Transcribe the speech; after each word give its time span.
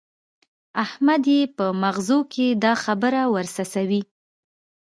احمد 0.83 1.23
يې 1.33 1.41
په 1.57 1.65
مغزو 1.81 2.19
کې 2.33 2.47
دا 2.63 2.73
خبره 2.83 3.21
ور 3.33 3.45
څڅوي. 3.55 4.01